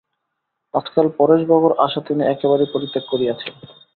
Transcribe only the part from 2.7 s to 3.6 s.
পরিত্যাগ করিয়াছেন।